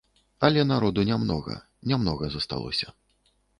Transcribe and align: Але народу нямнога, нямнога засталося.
Але 0.47 0.63
народу 0.71 1.03
нямнога, 1.09 1.59
нямнога 1.93 2.33
засталося. 2.39 2.87